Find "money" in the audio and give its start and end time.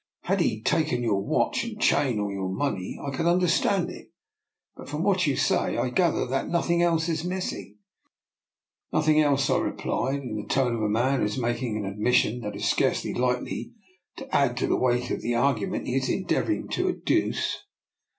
2.49-2.97